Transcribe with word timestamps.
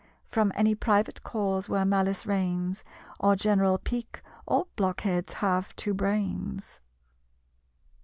From 0.25 0.51
any 0.55 0.73
private 0.73 1.21
cause 1.21 1.69
where 1.69 1.85
malice 1.85 2.25
reigns, 2.25 2.83
Or 3.19 3.35
general 3.35 3.77
pique 3.77 4.23
all 4.47 4.67
blockheads 4.75 5.33
have 5.33 5.75
to 5.75 5.93
brains." 5.93 6.79